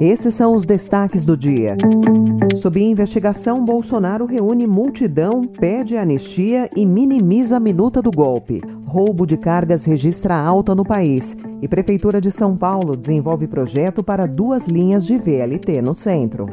[0.00, 1.76] Esses são os destaques do dia.
[2.56, 8.60] Sob investigação, Bolsonaro reúne multidão, pede anistia e minimiza a minuta do golpe.
[8.84, 11.36] Roubo de cargas registra alta no país.
[11.62, 16.46] E Prefeitura de São Paulo desenvolve projeto para duas linhas de VLT no centro.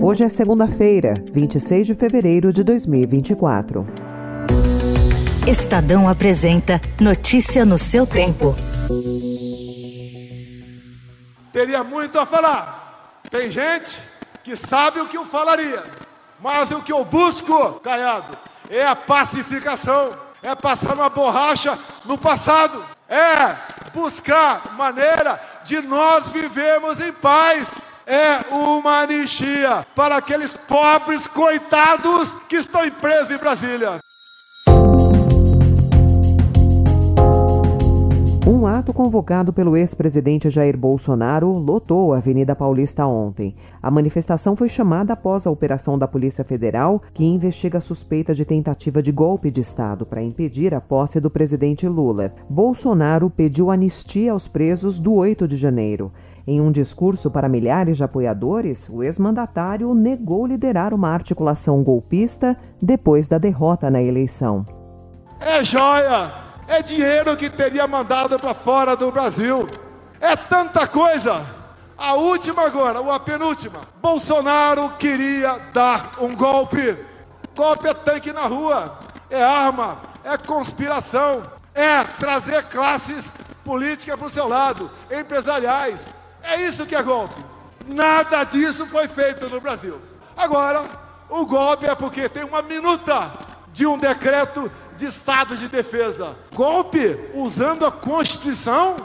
[0.00, 3.84] Hoje é segunda-feira, 26 de fevereiro de 2024.
[5.46, 8.54] Estadão apresenta Notícia no seu tempo.
[11.58, 13.18] Teria muito a falar.
[13.28, 14.00] Tem gente
[14.44, 15.84] que sabe o que eu falaria,
[16.38, 18.38] mas o que eu busco, Caiado,
[18.70, 23.56] é a pacificação, é passar uma borracha no passado, é
[23.92, 27.66] buscar maneira de nós vivermos em paz
[28.06, 33.98] é uma anistia para aqueles pobres coitados que estão presos em Brasília.
[38.98, 43.54] Convocado pelo ex-presidente Jair Bolsonaro lotou a Avenida Paulista ontem.
[43.80, 48.44] A manifestação foi chamada após a operação da Polícia Federal, que investiga a suspeita de
[48.44, 52.34] tentativa de golpe de Estado para impedir a posse do presidente Lula.
[52.50, 56.10] Bolsonaro pediu anistia aos presos do 8 de janeiro.
[56.44, 63.28] Em um discurso para milhares de apoiadores, o ex-mandatário negou liderar uma articulação golpista depois
[63.28, 64.66] da derrota na eleição.
[65.40, 66.47] É joia!
[66.68, 69.66] É dinheiro que teria mandado para fora do Brasil.
[70.20, 71.44] É tanta coisa.
[71.96, 73.80] A última agora, ou a penúltima.
[74.02, 76.96] Bolsonaro queria dar um golpe.
[77.56, 78.98] Golpe é tanque na rua,
[79.30, 81.42] é arma, é conspiração,
[81.74, 83.32] é trazer classes
[83.64, 86.08] políticas para o seu lado, empresariais,
[86.42, 87.42] é isso que é golpe.
[87.86, 90.00] Nada disso foi feito no Brasil.
[90.36, 90.84] Agora,
[91.28, 93.30] o golpe é porque tem uma minuta
[93.72, 96.36] de um decreto de estado de defesa.
[96.54, 98.96] Golpe usando a Constituição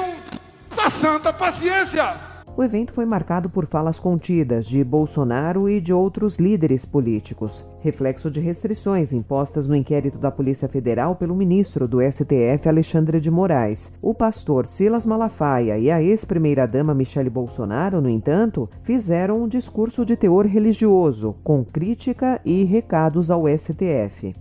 [0.00, 2.28] um da santa paciência.
[2.56, 8.28] O evento foi marcado por falas contidas de Bolsonaro e de outros líderes políticos, reflexo
[8.28, 13.92] de restrições impostas no inquérito da Polícia Federal pelo ministro do STF, Alexandre de Moraes.
[14.02, 20.16] O pastor Silas Malafaia e a ex-primeira-dama Michele Bolsonaro, no entanto, fizeram um discurso de
[20.16, 24.34] teor religioso, com crítica e recados ao STF.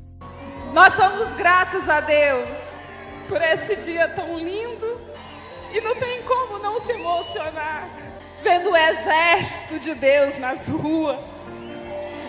[0.78, 2.56] Nós somos gratos a Deus
[3.28, 5.02] por esse dia tão lindo
[5.74, 7.90] e não tem como não se emocionar
[8.44, 11.18] vendo o exército de Deus nas ruas,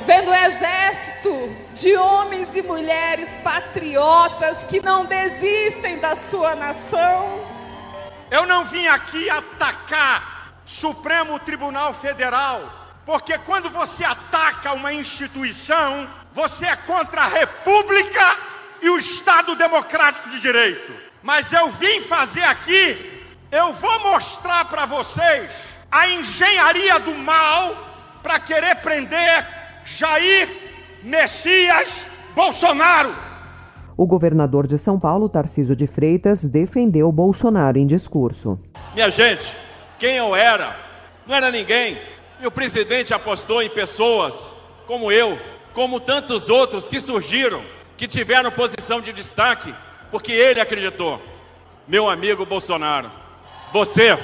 [0.07, 1.31] vendo o exército
[1.75, 7.45] de homens e mulheres patriotas que não desistem da sua nação.
[8.31, 12.63] Eu não vim aqui atacar Supremo Tribunal Federal,
[13.05, 14.28] porque quando você ataca
[14.75, 18.37] uma instituição, você é contra a República
[18.81, 20.93] e o Estado Democrático de Direito.
[21.23, 25.51] Mas eu vim fazer aqui, eu vou mostrar para vocês
[25.91, 27.77] a engenharia do mal
[28.23, 29.47] para querer prender
[29.85, 30.49] Jair
[31.03, 33.15] Messias Bolsonaro.
[33.97, 38.59] O governador de São Paulo, Tarcísio de Freitas, defendeu Bolsonaro em discurso.
[38.95, 39.57] Minha gente,
[39.99, 40.77] quem eu era?
[41.27, 41.99] Não era ninguém.
[42.41, 44.55] E o presidente apostou em pessoas
[44.87, 45.39] como eu,
[45.75, 47.63] como tantos outros que surgiram,
[47.97, 49.75] que tiveram posição de destaque,
[50.11, 51.21] porque ele acreditou.
[51.87, 53.11] Meu amigo Bolsonaro,
[53.73, 54.17] você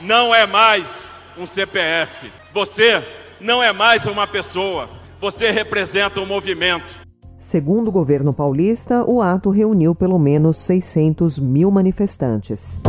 [0.00, 2.30] não é mais um CPF.
[2.52, 3.02] Você
[3.40, 4.88] não é mais uma pessoa.
[5.20, 7.02] Você representa um movimento.
[7.38, 12.80] Segundo o governo paulista, o ato reuniu pelo menos 600 mil manifestantes.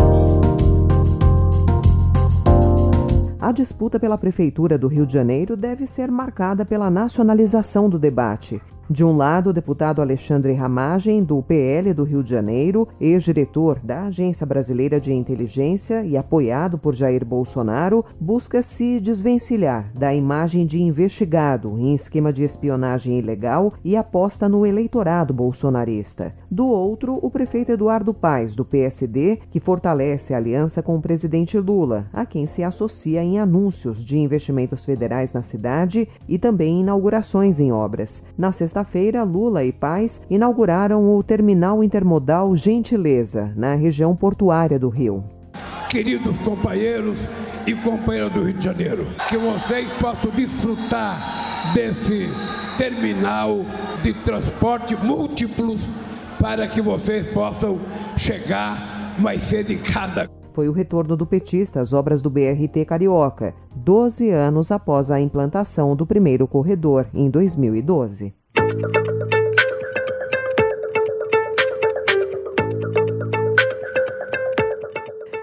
[3.53, 8.61] Disputa pela Prefeitura do Rio de Janeiro deve ser marcada pela nacionalização do debate.
[8.89, 14.07] De um lado, o deputado Alexandre Ramagem, do PL do Rio de Janeiro, ex-diretor da
[14.07, 20.81] Agência Brasileira de Inteligência e apoiado por Jair Bolsonaro, busca se desvencilhar da imagem de
[20.81, 26.35] investigado em esquema de espionagem ilegal e aposta no eleitorado bolsonarista.
[26.51, 31.57] Do outro, o prefeito Eduardo Paes, do PSD, que fortalece a aliança com o presidente
[31.57, 37.61] Lula, a quem se associa em anúncios de investimentos federais na cidade e também inaugurações
[37.61, 38.23] em obras.
[38.37, 45.23] Na sexta-feira, Lula e Paz inauguraram o terminal intermodal Gentileza, na região portuária do Rio.
[45.91, 47.29] Queridos companheiros
[47.67, 52.27] e companheiras do Rio de Janeiro, que vocês possam desfrutar desse
[52.75, 53.63] terminal
[54.01, 55.87] de transporte múltiplos
[56.41, 57.79] para que vocês possam
[58.17, 60.27] chegar mais cedo em casa.
[60.51, 65.95] Foi o retorno do petista às obras do BRT Carioca, 12 anos após a implantação
[65.95, 68.33] do primeiro corredor, em 2012.
[68.83, 69.12] Thank you.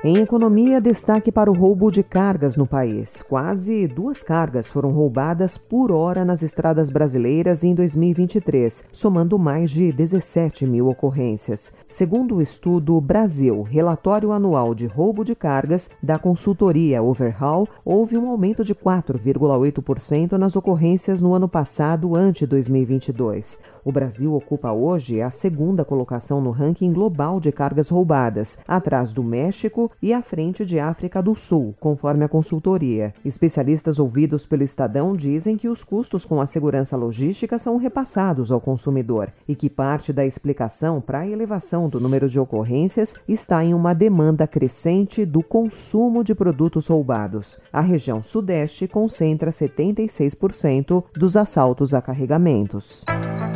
[0.02, 3.20] Em economia, destaque para o roubo de cargas no país.
[3.20, 9.92] Quase duas cargas foram roubadas por hora nas estradas brasileiras em 2023, somando mais de
[9.92, 11.74] 17 mil ocorrências.
[11.86, 18.30] Segundo o estudo Brasil, relatório anual de roubo de cargas da consultoria Overhaul, houve um
[18.30, 23.58] aumento de 4,8% nas ocorrências no ano passado ante 2022.
[23.84, 29.22] O Brasil ocupa hoje a segunda colocação no ranking global de cargas roubadas, atrás do
[29.22, 33.14] México e à frente de África do Sul, conforme a consultoria.
[33.24, 38.60] Especialistas ouvidos pelo Estadão dizem que os custos com a segurança logística são repassados ao
[38.60, 43.74] consumidor e que parte da explicação para a elevação do número de ocorrências está em
[43.74, 47.58] uma demanda crescente do consumo de produtos roubados.
[47.72, 53.04] A região Sudeste concentra 76% dos assaltos a carregamentos.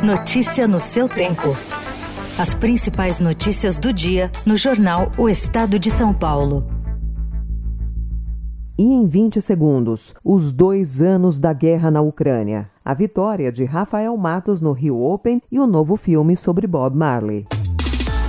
[0.03, 1.55] Notícia no seu tempo.
[2.37, 6.65] As principais notícias do dia no jornal O Estado de São Paulo.
[8.77, 14.17] E em 20 segundos, os dois anos da guerra na Ucrânia, a vitória de Rafael
[14.17, 17.47] Matos no Rio Open e o novo filme sobre Bob Marley.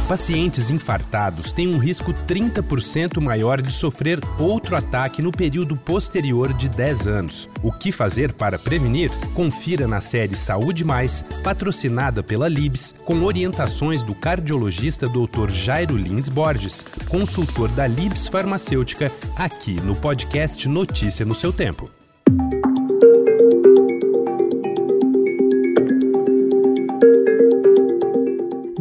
[0.08, 6.68] Pacientes infartados têm um risco 30% maior de sofrer outro ataque no período posterior de
[6.68, 7.50] 10 anos.
[7.60, 9.10] O que fazer para prevenir?
[9.34, 15.50] Confira na série Saúde Mais, patrocinada pela Libs, com orientações do cardiologista Dr.
[15.50, 21.90] Jairo Lins Borges, consultor da Libs Farmacêutica, aqui no podcast Notícia no seu tempo.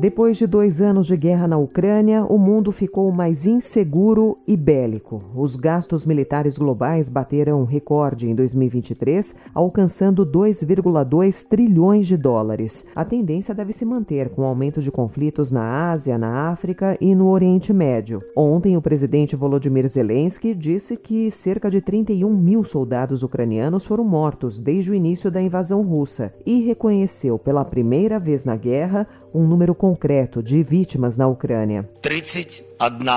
[0.05, 5.19] Depois de dois anos de guerra na Ucrânia, o mundo ficou mais inseguro e bélico.
[5.35, 12.85] Os gastos militares globais bateram recorde em 2023, alcançando 2,2 trilhões de dólares.
[12.95, 17.15] A tendência deve se manter com o aumento de conflitos na Ásia, na África e
[17.15, 18.21] no Oriente Médio.
[18.37, 24.59] Ontem, o presidente Volodymyr Zelensky disse que cerca de 31 mil soldados ucranianos foram mortos
[24.59, 29.74] desde o início da invasão russa e reconheceu pela primeira vez na guerra um número
[29.74, 31.88] concreto de vítimas na Ucrânia.
[32.00, 33.08] 31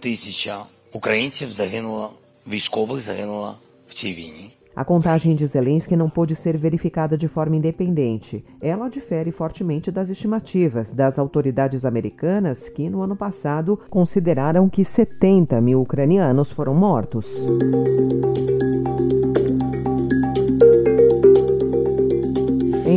[0.00, 2.10] тисяча українців загинуло,
[2.46, 3.54] військових загинуло
[3.88, 4.50] в цій війні.
[4.76, 8.44] A contagem de Zelensky não pôde ser verificada de forma independente.
[8.60, 15.60] Ela difere fortemente das estimativas das autoridades americanas, que no ano passado consideraram que 70
[15.60, 17.26] mil ucranianos foram mortos.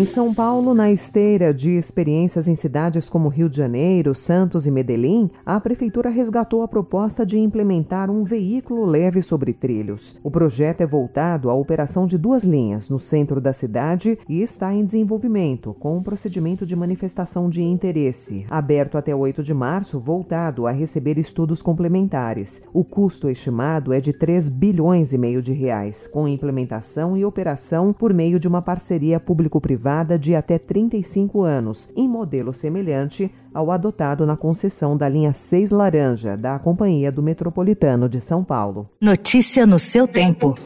[0.09, 5.31] São Paulo, na esteira de experiências em cidades como Rio de Janeiro, Santos e Medellín,
[5.45, 10.19] a prefeitura resgatou a proposta de implementar um veículo leve sobre trilhos.
[10.25, 14.73] O projeto é voltado à operação de duas linhas no centro da cidade e está
[14.73, 20.67] em desenvolvimento, com um procedimento de manifestação de interesse, aberto até 8 de março, voltado
[20.67, 22.63] a receber estudos complementares.
[22.73, 27.93] O custo estimado é de 3 bilhões e meio de reais, com implementação e operação
[27.93, 34.27] por meio de uma parceria público-privada de até 35 anos, em modelo semelhante ao adotado
[34.27, 38.89] na concessão da linha 6 Laranja da Companhia do Metropolitano de São Paulo.
[39.01, 40.57] Notícia no seu tempo.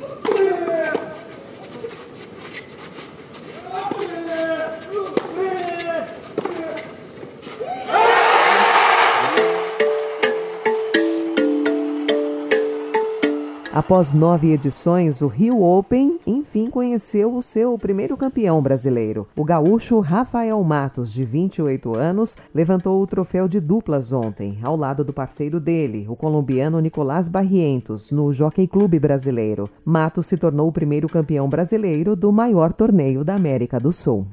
[13.74, 19.26] Após nove edições, o Rio Open enfim conheceu o seu primeiro campeão brasileiro.
[19.34, 25.02] O gaúcho Rafael Matos, de 28 anos, levantou o troféu de duplas ontem, ao lado
[25.02, 29.66] do parceiro dele, o colombiano Nicolás Barrientos, no Jockey Clube Brasileiro.
[29.82, 34.26] Matos se tornou o primeiro campeão brasileiro do maior torneio da América do Sul.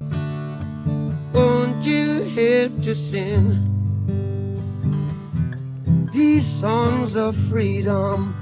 [6.12, 8.34] These songs of freedom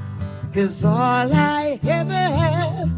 [0.55, 2.91] is all I ever have.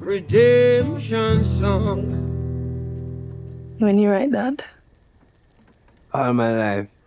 [0.00, 2.12] Redemption songs.
[3.78, 4.64] When you write that?
[6.12, 6.97] All my life.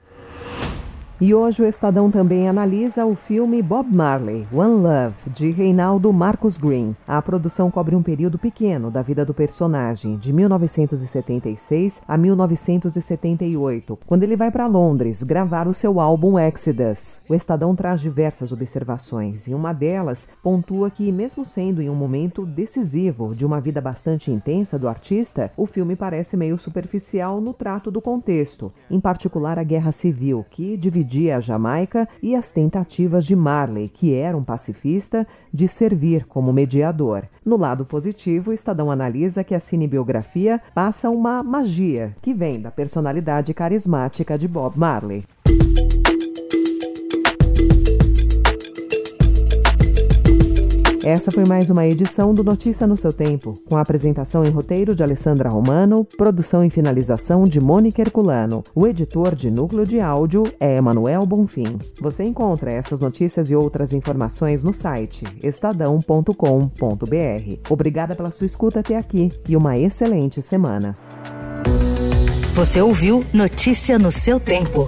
[1.23, 6.57] E hoje o Estadão também analisa o filme Bob Marley, One Love, de Reinaldo Marcos
[6.57, 6.95] Green.
[7.07, 14.23] A produção cobre um período pequeno da vida do personagem, de 1976 a 1978, quando
[14.23, 17.21] ele vai para Londres gravar o seu álbum Exodus.
[17.29, 22.47] O Estadão traz diversas observações e uma delas pontua que, mesmo sendo em um momento
[22.47, 27.91] decisivo de uma vida bastante intensa do artista, o filme parece meio superficial no trato
[27.91, 33.35] do contexto, em particular a Guerra Civil, que dividiu a Jamaica e as tentativas de
[33.35, 37.23] Marley, que era um pacifista, de servir como mediador.
[37.45, 43.53] No lado positivo, Estadão analisa que a cinebiografia passa uma magia que vem da personalidade
[43.53, 45.25] carismática de Bob Marley.
[51.03, 54.93] Essa foi mais uma edição do Notícia no seu tempo, com a apresentação em roteiro
[54.93, 58.63] de Alessandra Romano, produção e finalização de Mônica Herculano.
[58.75, 61.79] O editor de núcleo de áudio é Emanuel Bonfim.
[61.99, 66.35] Você encontra essas notícias e outras informações no site estadão.com.br.
[67.67, 70.95] Obrigada pela sua escuta até aqui e uma excelente semana.
[72.53, 74.87] Você ouviu Notícia no seu tempo.